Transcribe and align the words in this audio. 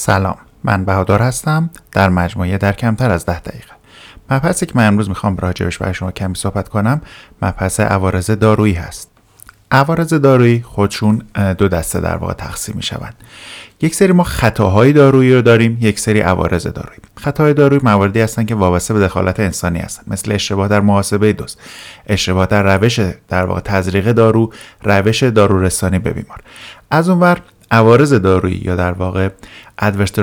سلام. 0.00 0.36
من 0.64 0.84
بهادار 0.84 1.22
هستم. 1.22 1.70
در 1.92 2.08
مجموعه 2.08 2.58
در 2.58 2.72
کمتر 2.72 3.10
از 3.10 3.26
ده 3.26 3.40
دقیقه. 3.40 3.72
مبحثی 4.30 4.66
که 4.66 4.72
من 4.74 4.86
امروز 4.86 5.08
می‌خوام 5.08 5.36
راجبش 5.36 5.78
برای 5.78 5.94
شما 5.94 6.10
کمی 6.10 6.34
صحبت 6.34 6.68
کنم 6.68 7.00
مبحث 7.42 7.80
عوارض 7.80 8.30
دارویی 8.30 8.74
هست. 8.74 9.10
عوارض 9.70 10.14
دارویی 10.14 10.62
خودشون 10.62 11.22
دو 11.58 11.68
دسته 11.68 12.00
در 12.00 12.16
واقع 12.16 12.32
تقسیم 12.32 12.76
می‌شوند. 12.76 13.14
یک 13.80 13.94
سری 13.94 14.12
ما 14.12 14.22
خطاهای 14.24 14.92
دارویی 14.92 15.34
رو 15.34 15.42
داریم 15.42 15.78
یک 15.80 16.00
سری 16.00 16.20
عوارض 16.20 16.66
دارویی. 16.66 17.00
خطاهای 17.16 17.54
دارویی 17.54 17.80
مواردی 17.84 18.20
هستن 18.20 18.44
که 18.44 18.54
وابسته 18.54 18.94
به 18.94 19.00
دخالت 19.00 19.40
انسانی 19.40 19.78
هستن 19.78 20.02
مثل 20.06 20.32
اشتباه 20.32 20.68
در 20.68 20.80
محاسبه 20.80 21.32
دوز 21.32 21.56
اشتباه 22.06 22.46
در 22.46 22.76
روش 22.76 23.00
در 23.28 23.46
واقع 23.46 23.60
تزریق 23.60 24.12
دارو 24.12 24.52
روش 24.82 25.22
دارو 25.22 25.62
رسانی 25.62 25.98
به 25.98 26.10
بیمار. 26.10 26.40
از 26.90 27.08
اونور 27.08 27.40
عوارض 27.70 28.14
دارویی 28.14 28.60
یا 28.64 28.76
در 28.76 28.92
واقع 28.92 29.28
ادورس 29.78 30.18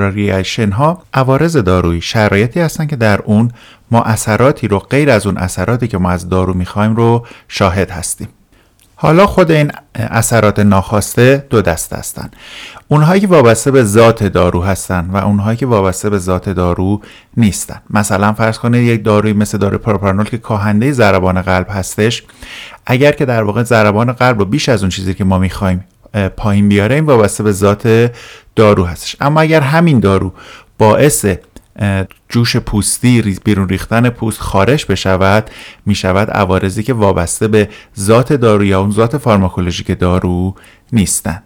ها 0.72 1.02
عوارض 1.14 1.56
دارویی 1.56 2.00
شرایطی 2.00 2.60
هستن 2.60 2.86
که 2.86 2.96
در 2.96 3.20
اون 3.20 3.50
ما 3.90 4.02
اثراتی 4.02 4.68
رو 4.68 4.78
غیر 4.78 5.10
از 5.10 5.26
اون 5.26 5.36
اثراتی 5.36 5.88
که 5.88 5.98
ما 5.98 6.10
از 6.10 6.28
دارو 6.28 6.54
می‌خوایم 6.54 6.96
رو 6.96 7.26
شاهد 7.48 7.90
هستیم. 7.90 8.28
حالا 8.98 9.26
خود 9.26 9.50
این 9.50 9.72
اثرات 9.94 10.58
ناخواسته 10.58 11.46
دو 11.50 11.62
دسته 11.62 11.96
هستند 11.96 12.36
اونهایی 12.88 13.20
که 13.20 13.26
وابسته 13.26 13.70
به 13.70 13.84
ذات 13.84 14.24
دارو 14.24 14.62
هستند 14.62 15.14
و 15.14 15.16
اونهایی 15.16 15.56
که 15.56 15.66
وابسته 15.66 16.10
به 16.10 16.18
ذات 16.18 16.48
دارو 16.48 17.00
نیستن. 17.36 17.80
مثلا 17.90 18.32
فرض 18.32 18.58
کنید 18.58 18.82
یک 18.82 19.04
داروی 19.04 19.32
مثل 19.32 19.58
داروی 19.58 19.78
پروپرانول 19.78 20.24
که 20.24 20.38
کاهنده 20.38 20.92
ضربان 20.92 21.42
قلب 21.42 21.66
هستش 21.70 22.22
اگر 22.86 23.12
که 23.12 23.24
در 23.24 23.42
واقع 23.42 23.62
ضربان 23.62 24.12
قلب 24.12 24.38
رو 24.38 24.44
بیش 24.44 24.68
از 24.68 24.82
اون 24.82 24.90
چیزی 24.90 25.14
که 25.14 25.24
ما 25.24 25.38
می‌خوایم 25.38 25.84
پایین 26.36 26.68
بیاره 26.68 26.94
این 26.94 27.04
وابسته 27.04 27.42
به 27.42 27.52
ذات 27.52 28.12
دارو 28.56 28.84
هستش. 28.84 29.16
اما 29.20 29.40
اگر 29.40 29.60
همین 29.60 30.00
دارو 30.00 30.32
باعث 30.78 31.26
جوش 32.28 32.56
پوستی 32.56 33.38
بیرون 33.44 33.68
ریختن 33.68 34.10
پوست 34.10 34.40
خارش 34.40 34.84
بشود 34.84 35.50
می 35.86 35.94
شود 35.94 36.30
عوارضی 36.30 36.82
که 36.82 36.92
وابسته 36.92 37.48
به 37.48 37.68
ذات 37.98 38.32
دارو 38.32 38.64
یا 38.64 38.80
اون 38.80 38.90
ذات 38.90 39.16
فارماکولوژیک 39.16 39.98
دارو 39.98 40.54
نیستن. 40.92 41.42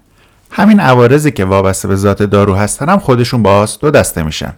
همین 0.51 0.81
عوارضی 0.81 1.31
که 1.31 1.45
وابسته 1.45 1.89
به 1.89 1.97
ذات 1.97 2.23
دارو 2.23 2.55
هستن 2.55 2.89
هم 2.89 2.99
خودشون 2.99 3.43
باز 3.43 3.79
دو 3.79 3.91
دسته 3.91 4.23
میشن. 4.23 4.53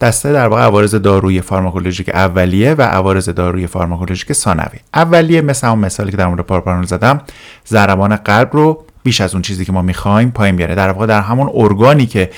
دسته 0.00 0.32
در 0.32 0.48
واقع 0.48 0.62
عوارض 0.62 0.94
دارویی 0.94 1.40
فارماکولوژیک 1.40 2.08
اولیه 2.08 2.74
و 2.74 2.82
عوارض 2.82 3.28
دارویی 3.28 3.66
فارماکولوژیک 3.66 4.32
ثانوی. 4.32 4.78
اولیه 4.94 5.40
مثل 5.40 5.66
همون 5.66 5.78
مثالی 5.78 6.10
که 6.10 6.16
در 6.16 6.26
مورد 6.26 6.40
پارپارانول 6.40 6.86
زدم 6.86 7.20
ضربان 7.68 8.16
قلب 8.16 8.48
رو 8.52 8.84
بیش 9.02 9.20
از 9.20 9.32
اون 9.34 9.42
چیزی 9.42 9.64
که 9.64 9.72
ما 9.72 9.82
می‌خوایم 9.82 10.30
پایین 10.30 10.56
بیاره. 10.56 10.74
در 10.74 10.90
واقع 10.90 11.06
در 11.06 11.20
همون 11.20 11.50
ارگانی 11.54 12.06
که 12.06 12.30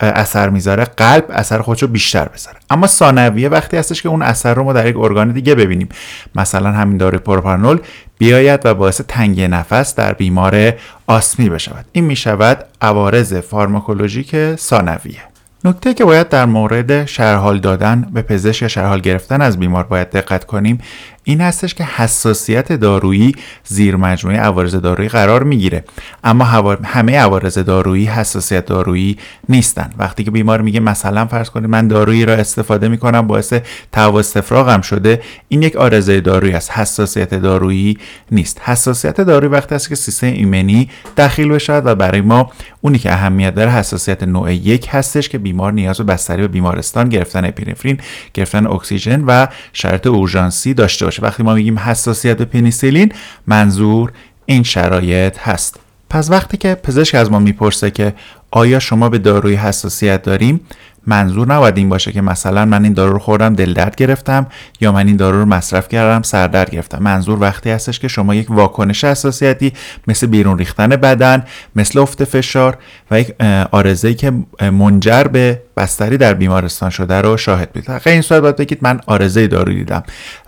اثر 0.00 0.48
می‌ذاره 0.48 0.84
قلب 0.84 1.24
اثر 1.28 1.62
خودش 1.62 1.82
رو 1.82 1.88
بیشتر 1.88 2.28
بذاره. 2.28 2.56
اما 2.70 2.86
ثانویه 2.86 3.48
وقتی 3.48 3.76
هستش 3.76 4.02
که 4.02 4.08
اون 4.08 4.22
اثر 4.22 4.54
رو 4.54 4.64
ما 4.64 4.72
در 4.72 4.86
یک 4.86 4.96
ارگان 4.96 5.32
دیگه 5.32 5.54
ببینیم. 5.54 5.88
مثلا 6.34 6.72
همین 6.72 6.96
داروی 6.96 7.18
پروپرانول 7.18 7.78
بیاید 8.18 8.66
و 8.66 8.74
باعث 8.74 9.00
تنگی 9.08 9.48
نفس 9.48 9.94
در 9.94 10.12
بیمار 10.12 10.72
آسمی 11.06 11.48
بشود. 11.48 11.84
این 11.92 12.04
می‌شود 12.04 12.64
عوارض 12.82 13.34
فارماکولوژیک 13.34 14.56
ثانویه. 14.56 15.33
نکته 15.66 15.94
که 15.94 16.04
باید 16.04 16.28
در 16.28 16.44
مورد 16.44 17.06
شرحال 17.06 17.58
دادن 17.58 18.08
به 18.12 18.22
پزشک 18.22 18.62
یا 18.62 18.68
شرحال 18.68 19.00
گرفتن 19.00 19.40
از 19.40 19.58
بیمار 19.58 19.84
باید 19.84 20.10
دقت 20.10 20.44
کنیم 20.44 20.78
این 21.24 21.40
هستش 21.40 21.74
که 21.74 21.84
حساسیت 21.84 22.72
دارویی 22.72 23.34
زیر 23.64 23.96
مجموعه 23.96 24.38
عوارض 24.38 24.74
دارویی 24.74 25.08
قرار 25.08 25.42
می‌گیره. 25.42 25.84
اما 26.24 26.44
همه 26.84 27.18
عوارض 27.18 27.58
دارویی 27.58 28.06
حساسیت 28.06 28.66
دارویی 28.66 29.18
نیستن. 29.48 29.90
وقتی 29.98 30.24
که 30.24 30.30
بیمار 30.30 30.60
میگه 30.60 30.80
مثلا 30.80 31.26
فرض 31.26 31.50
کنید 31.50 31.70
من 31.70 31.88
دارویی 31.88 32.24
را 32.24 32.34
استفاده 32.34 32.88
می‌کنم 32.88 33.26
باعث 33.26 33.54
تهوع 33.92 34.18
استفراغم 34.18 34.80
شده 34.80 35.22
این 35.48 35.62
یک 35.62 35.76
آرزه 35.76 36.20
دارویی 36.20 36.52
است. 36.52 36.70
حساسیت 36.70 37.34
دارویی 37.34 37.98
نیست. 38.30 38.60
حساسیت 38.64 39.20
دارویی 39.20 39.50
وقتی 39.50 39.74
است 39.74 39.88
که 39.88 39.94
سیستم 39.94 40.26
ایمنی 40.26 40.90
دخیل 41.16 41.48
بشود 41.48 41.86
و 41.86 41.94
برای 41.94 42.20
ما 42.20 42.50
اونی 42.80 42.98
که 42.98 43.12
اهمیت 43.12 43.54
داره 43.54 43.70
حساسیت 43.70 44.22
نوع 44.22 44.54
یک 44.54 44.88
هستش 44.90 45.28
که 45.28 45.38
بیمار 45.38 45.72
نیاز 45.72 45.98
به 45.98 46.04
بستری 46.04 46.42
به 46.42 46.48
بیمارستان 46.48 47.08
گرفتن 47.08 47.44
اپینفرین 47.44 47.98
گرفتن 48.34 48.66
اکسیژن 48.66 49.24
و 49.26 49.46
شرط 49.72 50.06
اورژانسی 50.06 50.74
داشته 50.74 51.06
وقتی 51.22 51.42
ما 51.42 51.54
میگیم 51.54 51.78
حساسیت 51.78 52.36
به 52.36 52.44
پنیسیلین 52.44 53.12
منظور 53.46 54.12
این 54.46 54.62
شرایط 54.62 55.38
هست. 55.38 55.80
پس 56.10 56.30
وقتی 56.30 56.56
که 56.56 56.74
پزشک 56.74 57.14
از 57.14 57.32
ما 57.32 57.38
می‌پرسه 57.38 57.90
که 57.90 58.14
آیا 58.50 58.78
شما 58.78 59.08
به 59.08 59.18
داروی 59.18 59.54
حساسیت 59.54 60.22
داریم 60.22 60.60
منظور 61.06 61.48
نباید 61.54 61.76
این 61.76 61.88
باشه 61.88 62.12
که 62.12 62.20
مثلا 62.20 62.64
من 62.64 62.84
این 62.84 62.92
دارو 62.92 63.12
رو 63.12 63.18
خوردم 63.18 63.54
دل 63.54 63.72
درد 63.72 63.96
گرفتم 63.96 64.46
یا 64.80 64.92
من 64.92 65.06
این 65.06 65.16
دارو 65.16 65.38
رو 65.38 65.44
مصرف 65.44 65.88
کردم 65.88 66.22
سردرد 66.22 66.70
گرفتم. 66.70 67.02
منظور 67.02 67.40
وقتی 67.40 67.70
هستش 67.70 68.00
که 68.00 68.08
شما 68.08 68.34
یک 68.34 68.50
واکنش 68.50 69.04
حساسیتی 69.04 69.72
مثل 70.08 70.26
بیرون 70.26 70.58
ریختن 70.58 70.88
بدن 70.88 71.44
مثل 71.76 71.98
افت 71.98 72.24
فشار 72.24 72.78
و 73.10 73.20
یک 73.20 73.34
آرزه 73.70 74.14
که 74.14 74.32
منجر 74.60 75.24
به 75.24 75.62
بستری 75.76 76.16
در 76.16 76.34
بیمارستان 76.34 76.90
شده 76.90 77.20
رو 77.20 77.36
شاهد 77.36 77.72
بودید 77.72 77.88
در 77.88 78.00
این 78.06 78.22
صورت 78.22 78.42
باید 78.42 78.56
بگید 78.56 78.78
من 78.82 79.00
آرزه 79.06 79.46
دارو 79.46 79.72
دیدم 79.72 80.02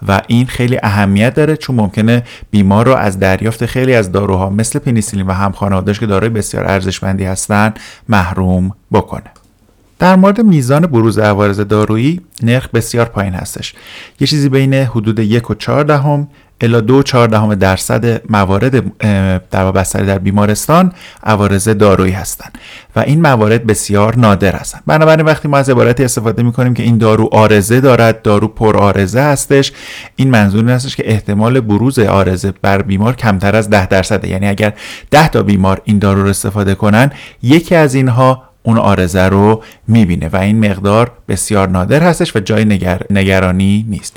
و 0.09 0.21
این 0.27 0.47
خیلی 0.47 0.79
اهمیت 0.83 1.35
داره 1.35 1.57
چون 1.57 1.77
ممکنه 1.77 2.23
بیمار 2.51 2.87
رو 2.87 2.95
از 2.95 3.19
دریافت 3.19 3.67
خیلی 3.67 3.95
از 3.95 4.13
داروها 4.13 4.51
مثل 4.51 4.79
پنیسیلین 4.79 5.27
و 5.27 5.33
هم 5.33 5.53
خانوادهش 5.53 6.01
که 6.01 6.07
داروی 6.07 6.29
بسیار 6.29 6.65
ارزشمندی 6.71 7.25
هستن 7.25 7.75
محروم 8.09 8.75
بکنه. 8.93 9.46
در 9.99 10.17
مورد 10.17 10.41
میزان 10.41 10.87
بروز 10.87 11.19
عوارض 11.19 11.61
دارویی 11.61 12.21
نرخ 12.43 12.69
بسیار 12.69 13.07
پایین 13.07 13.35
هستش. 13.35 13.75
یه 14.21 14.27
چیزی 14.27 14.49
بین 14.49 14.75
حدود 14.75 15.19
یک 15.19 15.51
و 15.51 15.55
چهار 15.55 15.85
دهم 15.85 16.29
الا 16.61 16.81
دو 16.81 17.03
چهار 17.03 17.29
دهم 17.29 17.55
درصد 17.55 18.31
موارد 18.31 18.99
در 19.51 19.73
بستری 19.73 20.07
در 20.07 20.19
بیمارستان 20.19 20.93
عوارض 21.23 21.69
دارویی 21.69 22.13
هستند 22.13 22.59
و 22.97 23.01
این 23.01 23.21
موارد 23.21 23.67
بسیار 23.67 24.17
نادر 24.17 24.57
هستند 24.57 24.83
بنابراین 24.87 25.27
وقتی 25.27 25.49
ما 25.49 25.57
از 25.57 25.71
عبارتی 25.71 26.05
استفاده 26.05 26.43
می 26.43 26.53
کنیم 26.53 26.75
که 26.75 26.83
این 26.83 26.99
دارو 26.99 27.29
آرزه 27.33 27.81
دارد 27.81 28.23
دارو 28.23 28.49
پر 28.49 28.77
آرزه 28.77 29.21
هستش 29.21 29.73
این 30.17 30.31
منظور 30.31 30.61
این 30.61 30.71
هستش 30.71 30.97
که 30.97 31.11
احتمال 31.11 31.61
بروز 31.61 31.99
آرزه 31.99 32.53
بر 32.63 32.83
بیمار 32.83 33.17
کمتر 33.17 33.57
از 33.57 33.71
ده 33.71 33.87
درصده. 33.87 34.29
یعنی 34.29 34.49
اگر 34.49 34.73
ده 35.11 35.29
تا 35.29 35.43
بیمار 35.43 35.81
این 35.85 35.99
دارو 35.99 36.23
رو 36.23 36.29
استفاده 36.29 36.75
کنن 36.75 37.11
یکی 37.43 37.75
از 37.75 37.95
اینها 37.95 38.46
اون 38.67 38.79
آرزه 38.79 39.23
رو 39.23 39.63
می‌بینه 39.89 40.29
و 40.29 40.37
این 40.37 40.71
مقدار 40.71 41.13
بسیار 41.29 41.69
نادر 41.69 42.03
هستش 42.03 42.37
و 42.37 42.41
جای 42.41 42.65
نگر... 42.65 43.03
نگرانی 43.11 43.87
نیست. 43.89 44.17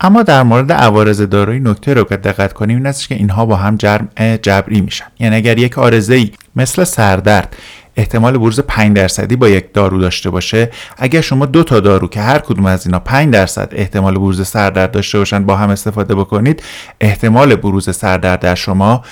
اما 0.00 0.22
در 0.22 0.42
مورد 0.42 0.72
عوارض 0.72 1.20
دارویی 1.20 1.60
نکته 1.60 1.94
رو 1.94 2.04
که 2.04 2.16
دقت 2.16 2.52
کنیم 2.52 2.76
این 2.76 2.86
است 2.86 3.08
که 3.08 3.14
اینها 3.14 3.46
با 3.46 3.56
هم 3.56 3.76
جرم 3.76 4.08
جبری 4.42 4.80
میشن. 4.80 5.04
یعنی 5.20 5.36
اگر 5.36 5.58
یک 5.58 5.78
آرزه 5.78 6.14
ای 6.14 6.30
مثل 6.56 6.84
سردرد 6.84 7.56
احتمال 7.96 8.38
بروز 8.38 8.60
5 8.60 8.96
درصدی 8.96 9.36
با 9.36 9.48
یک 9.48 9.72
دارو 9.74 10.00
داشته 10.00 10.30
باشه 10.30 10.70
اگر 10.96 11.20
شما 11.20 11.46
دو 11.46 11.62
تا 11.64 11.80
دارو 11.80 12.08
که 12.08 12.20
هر 12.20 12.38
کدوم 12.38 12.66
از 12.66 12.86
اینا 12.86 12.98
5 12.98 13.32
درصد 13.32 13.68
احتمال 13.72 14.14
بروز 14.14 14.46
سردرد 14.46 14.90
داشته 14.90 15.18
باشن 15.18 15.44
با 15.44 15.56
هم 15.56 15.70
استفاده 15.70 16.14
بکنید 16.14 16.62
احتمال 17.00 17.54
بروز 17.54 17.96
سردرد 17.96 18.40
در 18.40 18.54
شما 18.54 19.04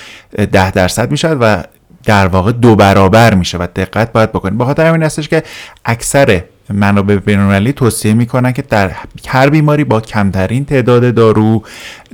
10 0.52 0.70
درصد 0.70 1.10
می‌شد 1.10 1.38
و 1.40 1.62
در 2.04 2.26
واقع 2.26 2.52
دو 2.52 2.76
برابر 2.76 3.34
میشه 3.34 3.58
و 3.58 3.66
دقت 3.76 4.12
باید 4.12 4.32
بکنید. 4.32 4.58
بخاطر 4.58 4.86
همین 4.86 5.02
هستش 5.02 5.28
که 5.28 5.42
اکثر 5.84 6.44
منابع 6.72 7.16
بینالمللی 7.16 7.72
توصیه 7.72 8.14
می‌کنن 8.14 8.52
که 8.52 8.62
در 8.62 8.90
هر 9.28 9.48
بیماری 9.48 9.84
با 9.84 10.00
کمترین 10.00 10.64
تعداد 10.64 11.14
دارو 11.14 11.62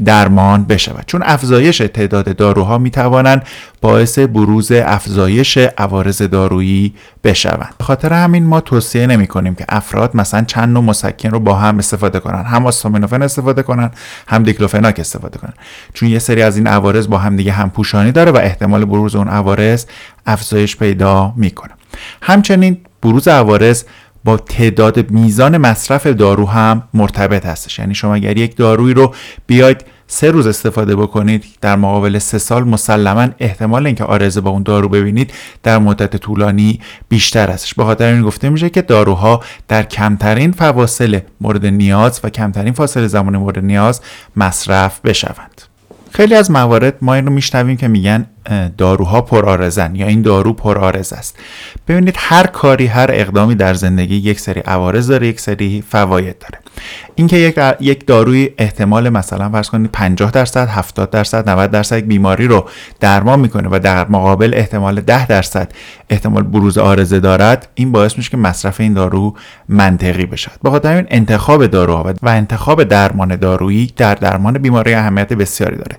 درمان 0.04 0.64
بشود. 0.64 1.04
چون 1.06 1.22
افزایش 1.24 1.78
تعداد 1.78 2.36
داروها 2.36 2.78
می‌توانند 2.78 3.42
باعث 3.80 4.18
بروز 4.18 4.72
افزایش 4.72 5.56
عوارض 5.56 6.22
دارویی 6.22 6.94
بشوند. 7.24 7.74
خاطر 7.80 8.12
همین 8.12 8.44
ما 8.44 8.60
توصیه 8.60 9.06
نمی 9.06 9.26
کنیم 9.26 9.54
که 9.54 9.64
افراد 9.68 10.16
مثلا 10.16 10.44
چند 10.44 10.68
نوع 10.68 10.84
مسکن 10.84 11.30
رو 11.30 11.40
با 11.40 11.54
هم 11.54 11.78
استفاده 11.78 12.20
کنن. 12.20 12.44
هم 12.44 12.66
آستامینوفن 12.66 13.22
استفاده 13.22 13.62
کنن 13.62 13.90
هم 14.28 14.42
دیکلوفناک 14.42 15.00
استفاده 15.00 15.38
کنن. 15.38 15.52
چون 15.94 16.08
یه 16.08 16.18
سری 16.18 16.42
از 16.42 16.56
این 16.56 16.66
عوارض 16.66 17.08
با 17.08 17.18
هم 17.18 17.36
دیگه 17.36 17.52
هم 17.52 17.70
پوشانی 17.70 18.12
داره 18.12 18.30
و 18.30 18.36
احتمال 18.36 18.84
بروز 18.84 19.16
اون 19.16 19.28
عوارض 19.28 19.84
افزایش 20.26 20.76
پیدا 20.76 21.32
می‌کنه. 21.36 21.70
همچنین 22.22 22.78
بروز 23.02 23.28
عوارض 23.28 23.84
با 24.26 24.36
تعداد 24.36 25.10
میزان 25.10 25.56
مصرف 25.56 26.06
دارو 26.06 26.46
هم 26.46 26.82
مرتبط 26.94 27.46
هستش. 27.46 27.78
یعنی 27.78 27.94
شما 27.94 28.14
اگر 28.14 28.36
یک 28.36 28.56
دارویی 28.56 28.94
رو 28.94 29.14
بیاید 29.46 29.84
سه 30.06 30.30
روز 30.30 30.46
استفاده 30.46 30.96
بکنید 30.96 31.44
در 31.60 31.76
مقابل 31.76 32.18
سه 32.18 32.38
سال 32.38 32.64
مسلما 32.64 33.28
احتمال 33.38 33.86
اینکه 33.86 34.04
آرزه 34.04 34.40
با 34.40 34.50
اون 34.50 34.62
دارو 34.62 34.88
ببینید 34.88 35.32
در 35.62 35.78
مدت 35.78 36.16
طولانی 36.16 36.80
بیشتر 37.08 37.50
هستش. 37.50 37.74
به 37.74 37.84
خاطر 37.84 38.04
این 38.12 38.22
گفته 38.22 38.48
میشه 38.48 38.70
که 38.70 38.82
داروها 38.82 39.42
در 39.68 39.82
کمترین 39.82 40.52
فواصل 40.52 41.18
مورد 41.40 41.66
نیاز 41.66 42.20
و 42.24 42.30
کمترین 42.30 42.72
فاصله 42.72 43.06
زمان 43.06 43.36
مورد 43.36 43.58
نیاز 43.58 44.00
مصرف 44.36 45.00
بشوند. 45.00 45.62
خیلی 46.10 46.34
از 46.34 46.50
موارد 46.50 46.96
ما 47.00 47.14
این 47.14 47.26
رو 47.26 47.32
میشنویم 47.32 47.76
که 47.76 47.88
میگن 47.88 48.26
داروها 48.78 49.20
پرآرزن 49.20 49.94
یا 49.94 50.06
این 50.06 50.22
دارو 50.22 50.52
پرآرز 50.52 51.12
است. 51.12 51.38
ببینید 51.88 52.14
هر 52.18 52.46
کاری 52.46 52.86
هر 52.86 53.10
اقدامی 53.12 53.54
در 53.54 53.74
زندگی 53.74 54.16
یک 54.16 54.40
سری 54.40 54.60
عوارض 54.60 55.10
داره 55.10 55.26
یک 55.26 55.40
سری 55.40 55.84
فواید 55.88 56.38
داره. 56.38 56.58
اینکه 57.14 57.36
یک 57.36 57.58
یک 57.80 58.06
داروی 58.06 58.50
احتمال 58.58 59.08
مثلا 59.08 59.50
فرض 59.50 59.70
کنید 59.70 59.90
50 59.92 60.30
درصد 60.30 60.68
70 60.68 61.10
درصد 61.10 61.50
90 61.50 61.70
درصد 61.70 61.98
یک 61.98 62.04
بیماری 62.04 62.46
رو 62.46 62.68
درمان 63.00 63.40
می‌کنه 63.40 63.68
و 63.72 63.78
در 63.78 64.08
مقابل 64.08 64.54
احتمال 64.54 65.00
10 65.00 65.26
درصد 65.26 65.72
احتمال 66.10 66.42
بروز 66.42 66.78
آرزه 66.78 67.20
دارد 67.20 67.68
این 67.74 67.92
باعث 67.92 68.16
میشه 68.16 68.30
که 68.30 68.36
مصرف 68.36 68.80
این 68.80 68.94
دارو 68.94 69.34
منطقی 69.68 70.26
بشه. 70.26 70.50
به 70.62 70.70
خاطر 70.70 70.92
همین 70.92 71.06
انتخاب 71.10 71.66
داروها 71.66 72.14
و 72.22 72.28
انتخاب 72.28 72.84
درمان 72.84 73.36
دارویی 73.36 73.92
در 73.96 74.14
درمان 74.14 74.58
بیماری 74.58 74.94
اهمیت 74.94 75.32
بسیاری 75.32 75.76
داره. 75.76 75.96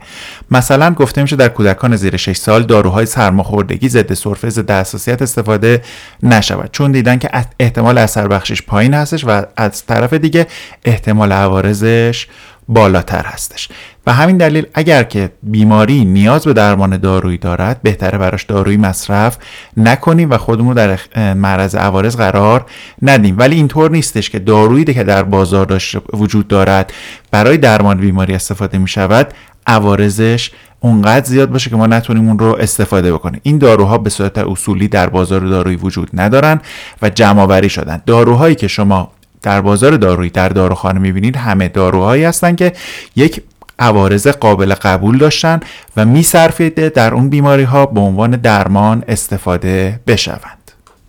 مثلا 0.52 0.94
گفته 0.94 1.22
میشه 1.22 1.36
در 1.36 1.50
کودکان 1.50 1.96
زیر 1.96 2.18
6 2.18 2.37
سال 2.38 2.63
داروهای 2.63 3.06
سرماخوردگی 3.06 3.89
ضد 3.89 4.13
سرفه 4.13 4.50
ضد 4.50 4.72
حساسیت 4.72 5.22
استفاده 5.22 5.81
نشود. 6.24 6.69
چون 6.72 6.92
دیدن 6.92 7.18
که 7.18 7.30
احتمال 7.60 7.98
اثر 7.98 8.28
بخشش 8.28 8.62
پایین 8.62 8.94
هستش 8.94 9.25
و 9.28 9.42
از 9.57 9.86
طرف 9.86 10.13
دیگه 10.13 10.48
احتمال 10.86 11.31
عوارضش 11.31 12.28
بالاتر 12.69 13.25
هستش. 13.25 13.69
و 14.07 14.13
همین 14.13 14.38
دلیل 14.38 14.66
اگر 14.74 15.04
که 15.04 15.31
بیماری 15.44 16.06
نیاز 16.06 16.45
به 16.45 16.54
درمان 16.54 16.98
دارویی 16.98 17.38
دارد 17.38 17.81
بهتره 17.84 18.18
براش 18.18 18.44
دارویی 18.44 18.78
مصرف 18.78 19.38
نکنیم 19.78 20.31
و 20.31 20.38
خودمون 20.38 20.74
در 20.74 21.00
معرض 21.34 21.75
عوارض 21.75 22.16
قرار 22.16 22.66
ندیم. 23.01 23.36
ولی 23.38 23.56
اینطور 23.56 23.92
نیستش 23.92 24.30
که 24.30 24.39
دارویی 24.39 24.86
که 24.86 25.04
در 25.04 25.24
بازار 25.24 25.81
وجود 26.13 26.48
دارد 26.48 26.94
برای 27.31 27.57
درمان 27.57 27.98
بیماری 27.98 28.34
استفاده 28.34 28.78
می 28.78 28.88
شود 28.88 29.34
عوارضش 29.68 30.51
اونقدر 30.79 31.25
زیاد 31.25 31.50
باشه 31.50 31.69
که 31.69 31.75
ما 31.75 31.88
نتونیم 31.88 32.27
اون 32.27 32.39
رو 32.39 32.57
استفاده 32.59 33.13
بکنیم. 33.13 33.39
این 33.44 33.57
داروها 33.57 33.97
به 33.97 34.09
صورت 34.09 34.38
اصولی 34.38 34.88
در 34.88 35.09
بازار 35.09 35.39
دارویی 35.39 35.75
وجود 35.77 36.09
ندارن 36.13 36.62
و 37.01 37.09
جمع 37.09 37.68
شدن. 37.68 38.01
داروهایی 38.06 38.56
که 38.56 38.68
شما 38.68 39.12
در 39.41 39.62
بازار 39.62 39.97
دارویی 39.97 40.29
در 40.29 40.50
داروخانه 40.50 41.00
می‌بینید 41.00 41.35
همه 41.35 41.68
داروهایی 41.68 42.24
هستن 42.24 42.56
که 42.56 42.74
یک 43.15 43.44
عوارض 43.79 44.27
قابل 44.27 44.74
قبول 44.74 45.18
داشتن 45.18 45.59
و 45.97 46.06
میصرفیده 46.06 46.89
در 46.89 47.13
اون 47.13 47.29
بیماری 47.29 47.63
ها 47.63 47.85
به 47.85 48.00
عنوان 48.00 48.31
درمان 48.31 49.03
استفاده 49.07 50.00
بشوند 50.07 50.56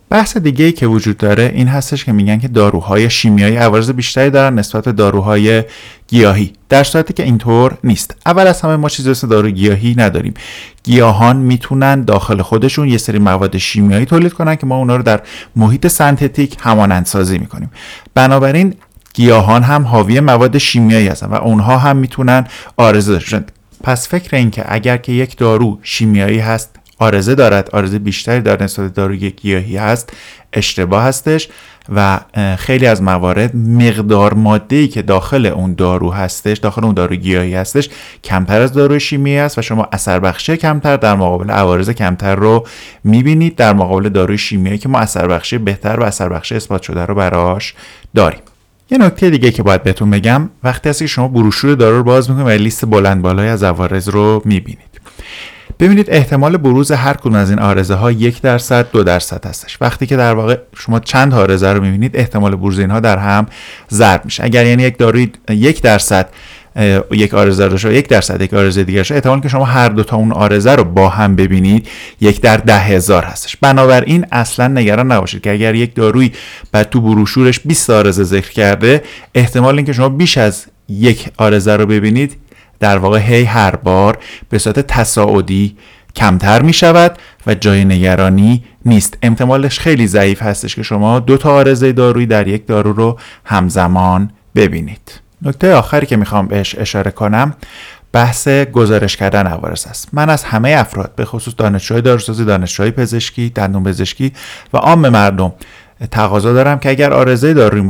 بحث 0.09 0.37
دیگه 0.37 0.65
ای 0.65 0.71
که 0.71 0.87
وجود 0.87 1.17
داره 1.17 1.51
این 1.55 1.67
هستش 1.67 2.05
که 2.05 2.11
میگن 2.11 2.37
که 2.37 2.47
داروهای 2.47 3.09
شیمیایی 3.09 3.55
عوارض 3.55 3.91
بیشتری 3.91 4.29
دارن 4.29 4.59
نسبت 4.59 4.85
به 4.85 4.91
داروهای 4.91 5.63
گیاهی. 6.07 6.53
در 6.69 6.83
صورتی 6.83 7.13
که 7.13 7.23
اینطور 7.23 7.77
نیست. 7.83 8.15
اول 8.25 8.47
از 8.47 8.61
همه 8.61 8.75
ما 8.75 8.89
چیزی 8.89 9.09
مثل 9.09 9.27
دارو 9.27 9.49
گیاهی 9.49 9.95
نداریم. 9.97 10.33
گیاهان 10.83 11.37
می‌تونن 11.37 12.03
داخل 12.03 12.41
خودشون 12.41 12.89
یه 12.89 12.97
سری 12.97 13.19
مواد 13.19 13.57
شیمیایی 13.57 14.05
تولید 14.05 14.33
کنن 14.33 14.55
که 14.55 14.65
ما 14.65 14.77
اونا 14.77 14.95
رو 14.95 15.03
در 15.03 15.21
محیط 15.55 15.87
سنتتیک 15.87 16.57
همانندسازی 16.59 17.37
می‌کنیم. 17.37 17.71
بنابراین 18.13 18.73
گیاهان 19.13 19.63
هم 19.63 19.83
حاوی 19.83 20.19
مواد 20.19 20.57
شیمیایی 20.57 21.07
هستن 21.07 21.27
و 21.27 21.35
اونها 21.35 21.77
هم 21.77 21.97
می‌تونن 21.97 22.47
آرزه 22.77 23.19
پس 23.83 24.07
فکر 24.07 24.35
این 24.35 24.51
که 24.51 24.63
اگر 24.67 24.97
که 24.97 25.11
یک 25.11 25.37
دارو 25.37 25.79
شیمیایی 25.83 26.39
هست 26.39 26.78
آرزه 26.99 27.35
دارد 27.35 27.69
آرزه 27.73 27.99
بیشتری 27.99 28.41
در 28.41 28.63
نسبت 28.63 28.93
داروی 28.93 29.31
گیاهی 29.31 29.77
هست 29.77 30.13
اشتباه 30.53 31.03
هستش 31.03 31.49
و 31.95 32.19
خیلی 32.57 32.87
از 32.87 33.01
موارد 33.01 33.55
مقدار 33.55 34.33
ماده 34.33 34.87
که 34.87 35.01
داخل 35.01 35.45
اون 35.45 35.73
دارو 35.73 36.13
هستش 36.13 36.57
داخل 36.57 36.85
اون 36.85 36.93
دارو 36.93 37.15
گیاهی 37.15 37.55
هستش 37.55 37.89
کمتر 38.23 38.61
از 38.61 38.73
دارو 38.73 38.99
شیمیایی 38.99 39.39
است 39.39 39.57
و 39.57 39.61
شما 39.61 39.87
اثر 39.91 40.19
بخشی 40.19 40.57
کمتر 40.57 40.97
در 40.97 41.15
مقابل 41.15 41.51
عوارض 41.51 41.89
کمتر 41.89 42.35
رو 42.35 42.67
می‌بینید. 43.03 43.55
در 43.55 43.73
مقابل 43.73 44.09
داروی 44.09 44.37
شیمیایی 44.37 44.77
که 44.77 44.89
ما 44.89 44.99
اثر 44.99 45.27
بخشی 45.27 45.57
بهتر 45.57 45.99
و 45.99 46.03
اثر 46.03 46.29
بخشی 46.29 46.55
اثبات 46.55 46.81
شده 46.81 47.05
رو 47.05 47.15
براش 47.15 47.73
داریم. 48.15 48.39
یه 48.91 48.97
نکته 48.97 49.29
دیگه 49.29 49.51
که 49.51 49.63
باید 49.63 49.83
بهتون 49.83 50.09
بگم 50.09 50.49
وقتی 50.63 50.89
هستی 50.89 51.05
که 51.05 51.09
شما 51.09 51.27
بروشور 51.27 51.75
دارو 51.75 51.97
رو 51.97 52.03
باز 52.03 52.29
می‌کنید 52.29 52.47
و 52.47 52.49
لیست 52.49 52.85
بلند 52.85 53.21
بالای 53.21 53.47
از 53.47 53.63
عوارض 53.63 54.09
رو 54.09 54.41
می‌بینید. 54.45 55.01
ببینید 55.79 56.09
احتمال 56.09 56.57
بروز 56.57 56.91
هر 56.91 57.13
کدوم 57.13 57.35
از 57.35 57.49
این 57.49 57.59
آرزه 57.59 57.93
ها 57.93 58.11
یک 58.11 58.41
درصد 58.41 58.91
دو 58.91 59.03
درصد 59.03 59.45
هستش. 59.45 59.77
وقتی 59.81 60.05
که 60.05 60.17
در 60.17 60.33
واقع 60.33 60.57
شما 60.77 60.99
چند 60.99 61.33
آرزه 61.33 61.73
رو 61.73 61.81
می‌بینید 61.81 62.17
احتمال 62.17 62.55
بروز 62.55 62.79
اینها 62.79 62.99
در 62.99 63.17
هم 63.17 63.45
ضرب 63.91 64.25
میشه. 64.25 64.43
اگر 64.43 64.65
یعنی 64.65 64.83
یک 64.83 64.97
داروی 64.97 65.31
یک 65.49 65.81
درصد 65.81 66.29
یک 67.11 67.33
آرزه 67.33 67.67
رو 67.67 67.91
یک 67.91 68.07
درصد 68.07 68.41
یک 68.41 68.53
آرزه 68.53 68.83
دیگر 68.83 69.03
شد 69.03 69.13
احتمال 69.13 69.41
که 69.41 69.49
شما 69.49 69.65
هر 69.65 69.89
دو 69.89 70.03
تا 70.03 70.17
اون 70.17 70.31
آرزه 70.31 70.75
رو 70.75 70.83
با 70.83 71.09
هم 71.09 71.35
ببینید 71.35 71.87
یک 72.21 72.41
در 72.41 72.57
ده 72.57 72.79
هزار 72.79 73.23
هستش. 73.23 73.57
بنابراین 73.57 74.25
اصلا 74.31 74.67
نگران 74.67 75.11
نباشید 75.11 75.41
که 75.41 75.51
اگر 75.51 75.75
یک 75.75 75.95
داروی 75.95 76.31
بعد 76.71 76.89
تو 76.89 77.01
بروشورش 77.01 77.59
20 77.59 77.89
آرزه 77.89 78.23
ذکر 78.23 78.51
کرده 78.51 79.03
احتمال 79.35 79.75
اینکه 79.75 79.93
شما 79.93 80.09
بیش 80.09 80.37
از 80.37 80.65
یک 80.89 81.29
آرزه 81.37 81.75
رو 81.75 81.85
ببینید 81.85 82.37
در 82.79 82.97
واقع 82.97 83.19
هی 83.19 83.43
هر 83.43 83.75
بار 83.75 84.17
به 84.49 84.57
صورت 84.57 84.79
تصاعدی 84.79 85.77
کمتر 86.15 86.61
می 86.61 86.73
شود 86.73 87.17
و 87.47 87.55
جای 87.55 87.85
نگرانی 87.85 88.63
نیست. 88.85 89.17
احتمالش 89.21 89.79
خیلی 89.79 90.07
ضعیف 90.07 90.41
هستش 90.41 90.75
که 90.75 90.83
شما 90.83 91.19
دو 91.19 91.37
تا 91.37 91.53
آرزه 91.53 91.91
دارویی 91.91 92.25
در 92.25 92.47
یک 92.47 92.67
دارو 92.67 92.93
رو 92.93 93.19
همزمان 93.45 94.31
ببینید. 94.55 95.21
نکته 95.41 95.73
آخری 95.73 96.05
که 96.05 96.17
می‌خوام 96.17 96.47
بهش 96.47 96.75
اشاره 96.75 97.11
کنم 97.11 97.53
بحث 98.11 98.47
گزارش 98.47 99.17
کردن 99.17 99.47
عوارض 99.47 99.87
است. 99.87 100.09
من 100.13 100.29
از 100.29 100.43
همه 100.43 100.75
افراد 100.77 101.15
به 101.15 101.25
خصوص 101.25 101.53
دانشجوهای 101.57 102.01
داروسازی 102.01 102.45
دانشجوهای 102.45 102.91
پزشکی 102.91 103.49
دندون 103.49 103.83
پزشکی 103.83 104.33
و 104.73 104.77
عام 104.77 105.09
مردم 105.09 105.53
تقاضا 106.11 106.53
دارم 106.53 106.79
که 106.79 106.89
اگر 106.89 107.13
آرزه 107.13 107.53
دارویی 107.53 107.83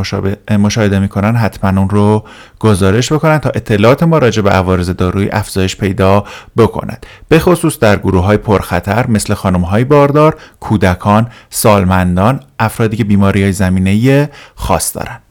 مشاهده 0.57 0.99
می‌کنن 0.99 1.35
حتما 1.35 1.79
اون 1.79 1.89
رو 1.89 2.23
گزارش 2.59 3.11
بکنن 3.11 3.37
تا 3.37 3.49
اطلاعات 3.49 4.03
ما 4.03 4.17
راجع 4.17 4.41
به 4.41 4.49
عوارض 4.49 4.89
دارویی 4.89 5.29
افزایش 5.31 5.75
پیدا 5.75 6.23
بکند. 6.57 7.05
به 7.29 7.39
خصوص 7.39 7.79
در 7.79 7.97
گروه 7.97 8.23
های 8.23 8.37
پرخطر 8.37 9.07
مثل 9.07 9.33
خانم 9.33 9.61
های 9.61 9.83
باردار 9.83 10.37
کودکان 10.59 11.27
سالمندان 11.49 12.39
افرادی 12.59 12.97
که 12.97 13.03
بیماری 13.03 13.43
های 13.43 13.51
زمینه 13.51 14.29
خاص 14.55 14.95
دارند. 14.95 15.21